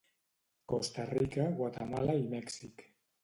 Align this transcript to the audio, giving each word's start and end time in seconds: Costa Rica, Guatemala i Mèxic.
Costa 0.71 1.05
Rica, 1.09 1.45
Guatemala 1.61 2.17
i 2.23 2.27
Mèxic. 2.35 2.85